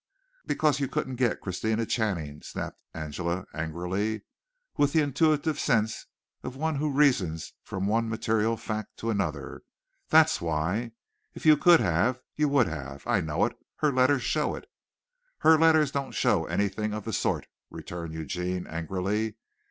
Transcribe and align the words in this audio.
"Because 0.47 0.79
you 0.79 0.87
couldn't 0.87 1.17
get 1.17 1.41
Christina 1.41 1.85
Channing," 1.85 2.41
snapped 2.41 2.81
Angela, 2.91 3.45
angrily, 3.53 4.23
with 4.75 4.93
the 4.93 5.01
intuitive 5.01 5.59
sense 5.59 6.07
of 6.41 6.55
one 6.55 6.77
who 6.77 6.89
reasons 6.91 7.53
from 7.61 7.85
one 7.85 8.09
material 8.09 8.57
fact 8.57 8.97
to 8.97 9.11
another, 9.11 9.61
"that's 10.09 10.41
why. 10.41 10.93
If 11.35 11.45
you 11.45 11.55
could 11.55 11.81
have, 11.81 12.19
you 12.35 12.49
would 12.49 12.65
have. 12.65 13.05
I 13.05 13.21
know 13.21 13.45
it. 13.45 13.55
Her 13.75 13.93
letters 13.93 14.23
show 14.23 14.55
it." 14.55 14.65
"Her 15.37 15.55
letters 15.55 15.91
don't 15.91 16.13
show 16.13 16.47
anything 16.47 16.95
of 16.95 17.05
the 17.05 17.13
sort," 17.13 17.45
returned 17.69 18.11
Eugene 18.15 18.65
angrily. 18.65 19.35